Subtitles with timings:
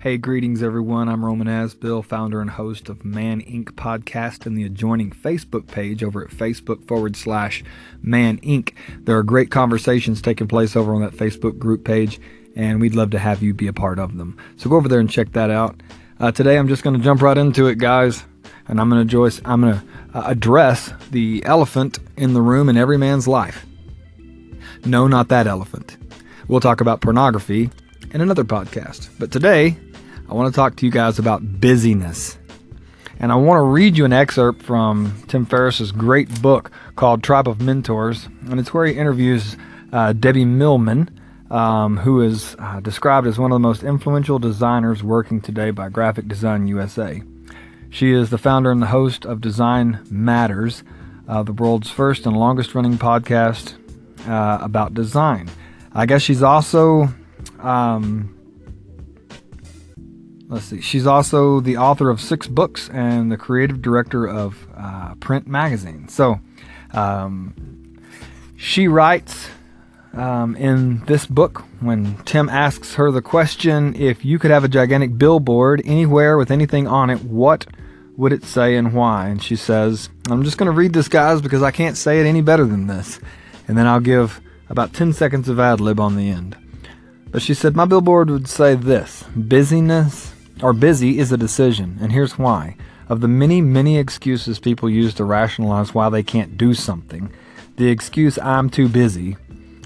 [0.00, 1.08] Hey, greetings everyone.
[1.08, 3.72] I'm Roman Asbill, founder and host of Man Inc.
[3.72, 7.64] podcast and the adjoining Facebook page over at Facebook forward slash
[8.00, 8.74] Man Inc.
[9.00, 12.20] There are great conversations taking place over on that Facebook group page,
[12.54, 14.38] and we'd love to have you be a part of them.
[14.56, 15.82] So go over there and check that out.
[16.20, 18.22] Uh, today, I'm just going to jump right into it, guys,
[18.68, 19.40] and I'm going to Joyce.
[19.44, 19.86] I'm going to
[20.16, 23.66] uh, address the elephant in the room in every man's life.
[24.84, 25.96] No, not that elephant.
[26.46, 27.68] We'll talk about pornography
[28.12, 29.76] in another podcast, but today
[30.28, 32.36] I want to talk to you guys about busyness.
[33.18, 37.48] And I want to read you an excerpt from Tim Ferriss's great book called Tribe
[37.48, 38.28] of Mentors.
[38.50, 39.56] And it's where he interviews
[39.90, 41.18] uh, Debbie Millman,
[41.50, 45.88] um, who is uh, described as one of the most influential designers working today by
[45.88, 47.22] Graphic Design USA.
[47.88, 50.84] She is the founder and the host of Design Matters,
[51.26, 53.74] uh, the world's first and longest running podcast
[54.28, 55.48] uh, about design.
[55.94, 57.08] I guess she's also
[57.60, 58.37] um,
[60.48, 60.80] let's see.
[60.80, 66.08] She's also the author of six books and the creative director of uh, Print Magazine.
[66.08, 66.40] So
[66.92, 68.00] um,
[68.56, 69.48] she writes
[70.14, 74.68] um, in this book when Tim asks her the question if you could have a
[74.68, 77.66] gigantic billboard anywhere with anything on it, what
[78.16, 79.28] would it say and why?
[79.28, 82.26] And she says, I'm just going to read this, guys, because I can't say it
[82.26, 83.20] any better than this.
[83.68, 86.56] And then I'll give about 10 seconds of ad lib on the end.
[87.30, 92.12] But she said, My billboard would say this busyness or busy is a decision, and
[92.12, 92.76] here's why.
[93.08, 97.32] Of the many, many excuses people use to rationalize why they can't do something,
[97.76, 99.36] the excuse I'm too busy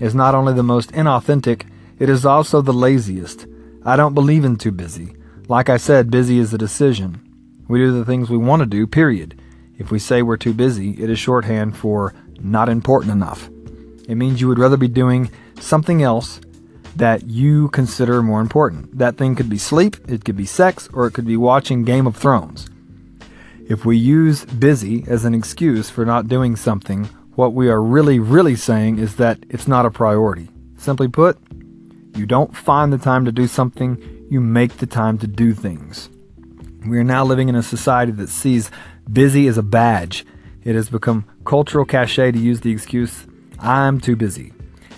[0.00, 1.66] is not only the most inauthentic,
[1.98, 3.46] it is also the laziest.
[3.84, 5.16] I don't believe in too busy.
[5.48, 7.20] Like I said, busy is a decision.
[7.68, 9.40] We do the things we want to do, period.
[9.76, 13.48] If we say we're too busy, it is shorthand for not important enough.
[14.08, 16.40] It means you would rather be doing something else
[16.96, 18.98] that you consider more important.
[18.98, 22.06] That thing could be sleep, it could be sex, or it could be watching Game
[22.06, 22.68] of Thrones.
[23.68, 27.04] If we use busy as an excuse for not doing something,
[27.36, 30.48] what we are really, really saying is that it's not a priority.
[30.76, 31.38] Simply put,
[32.16, 36.10] you don't find the time to do something, you make the time to do things.
[36.86, 38.70] We are now living in a society that sees
[39.10, 40.26] busy as a badge.
[40.64, 43.26] It has become cultural cachet to use the excuse,
[43.60, 44.52] I'm too busy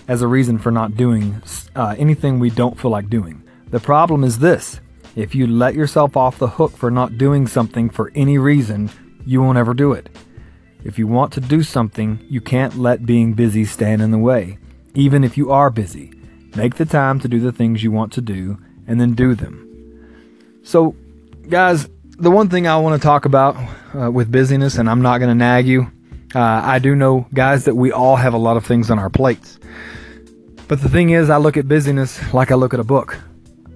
[0.07, 1.41] as a reason for not doing
[1.75, 3.41] uh, anything we don't feel like doing.
[3.69, 4.79] The problem is this
[5.15, 8.89] if you let yourself off the hook for not doing something for any reason,
[9.25, 10.09] you won't ever do it.
[10.83, 14.57] If you want to do something, you can't let being busy stand in the way,
[14.93, 16.11] even if you are busy.
[16.55, 19.59] Make the time to do the things you want to do and then do them.
[20.63, 20.95] So,
[21.47, 21.87] guys,
[22.17, 23.55] the one thing I want to talk about
[23.95, 25.91] uh, with busyness, and I'm not going to nag you,
[26.35, 29.09] uh, I do know, guys, that we all have a lot of things on our
[29.09, 29.59] plates.
[30.67, 33.19] But the thing is, I look at busyness like I look at a book.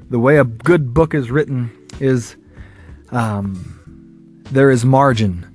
[0.09, 2.35] The way a good book is written is
[3.11, 5.45] um, there is margin,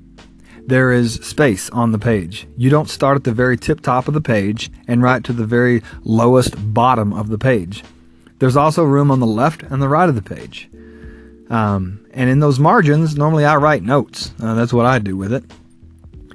[0.67, 2.47] there is space on the page.
[2.57, 5.47] You don't start at the very tip top of the page and write to the
[5.47, 7.83] very lowest bottom of the page.
[8.39, 10.69] There's also room on the left and the right of the page.
[11.49, 14.33] Um, and in those margins, normally I write notes.
[14.43, 15.45] Uh, that's what I do with it.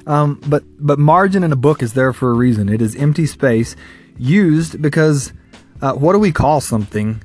[0.07, 2.69] Um, but but margin in a book is there for a reason.
[2.69, 3.75] It is empty space
[4.17, 5.33] used because
[5.81, 7.21] uh, what do we call something,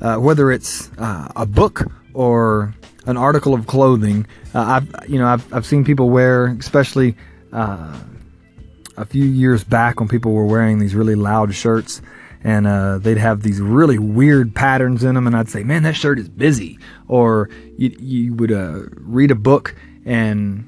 [0.00, 1.82] uh, whether it's uh, a book
[2.14, 2.74] or
[3.06, 4.26] an article of clothing?
[4.54, 7.16] Uh, I've you know I've I've seen people wear, especially
[7.52, 7.98] uh,
[8.96, 12.02] a few years back when people were wearing these really loud shirts.
[12.44, 15.96] And uh, they'd have these really weird patterns in them, and I'd say, "Man, that
[15.96, 18.52] shirt is busy." Or you, you would
[19.00, 19.74] read a book,
[20.04, 20.64] and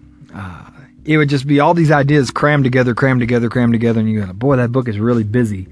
[1.08, 4.26] it would just be all these ideas crammed together, crammed together, crammed together, and you
[4.26, 5.66] go, boy, that book is really busy.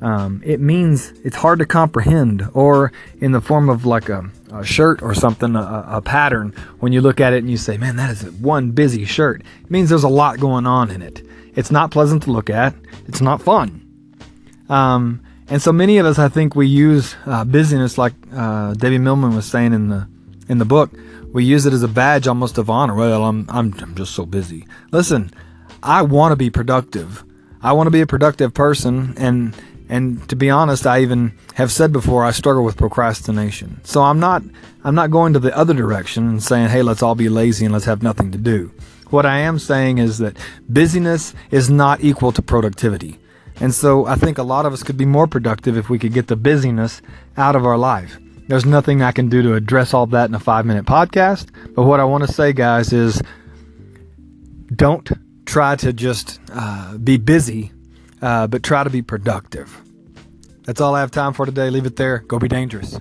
[0.00, 4.64] Um, it means it's hard to comprehend, or in the form of like a, a
[4.64, 6.54] shirt or something, a, a, pattern.
[6.78, 9.70] When you look at it and you say, man, that is one busy shirt, it
[9.70, 11.20] means there's a lot going on in it.
[11.56, 12.72] It's not pleasant to look at,
[13.08, 13.82] it's not fun.
[14.68, 18.98] Um, and so many of us, I think, we use uh, busyness, like uh, Debbie
[18.98, 20.06] Millman was saying in the
[20.48, 20.90] in the book
[21.36, 22.94] we use it as a badge almost of honor.
[22.94, 24.66] Well, I'm, I'm, I'm just so busy.
[24.90, 25.30] Listen,
[25.82, 27.24] I want to be productive.
[27.62, 29.12] I want to be a productive person.
[29.18, 29.54] And,
[29.90, 33.82] and to be honest, I even have said before, I struggle with procrastination.
[33.84, 34.44] So I'm not,
[34.82, 37.74] I'm not going to the other direction and saying, hey, let's all be lazy and
[37.74, 38.72] let's have nothing to do.
[39.10, 40.38] What I am saying is that
[40.70, 43.18] busyness is not equal to productivity.
[43.60, 46.14] And so I think a lot of us could be more productive if we could
[46.14, 47.02] get the busyness
[47.36, 48.18] out of our life.
[48.48, 51.48] There's nothing I can do to address all that in a five minute podcast.
[51.74, 53.20] But what I want to say, guys, is
[54.74, 55.10] don't
[55.46, 57.72] try to just uh, be busy,
[58.22, 59.82] uh, but try to be productive.
[60.62, 61.70] That's all I have time for today.
[61.70, 62.18] Leave it there.
[62.18, 63.00] Go be dangerous.